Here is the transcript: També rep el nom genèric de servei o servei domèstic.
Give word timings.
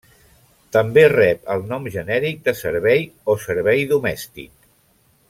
També 0.77 1.01
rep 1.13 1.51
el 1.55 1.61
nom 1.73 1.85
genèric 1.97 2.41
de 2.47 2.55
servei 2.63 3.07
o 3.35 3.39
servei 3.47 3.85
domèstic. 3.97 4.53